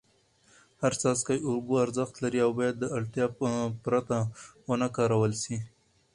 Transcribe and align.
هر 0.81 0.93
څاڅکی 1.01 1.37
اوبه 1.47 1.75
ارزښت 1.85 2.15
لري 2.23 2.39
او 2.45 2.51
باید 2.59 2.75
د 2.79 2.85
اړتیا 2.97 3.25
پرته 3.85 4.17
ونه 4.69 4.87
کارول 4.97 5.33
سي. 5.43 5.57